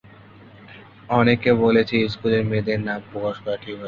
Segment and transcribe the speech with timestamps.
[1.09, 3.79] অনেকে বলেছে স্কুলের মেয়েদের নাম প্রকাশ করা ঠিক হয়নি।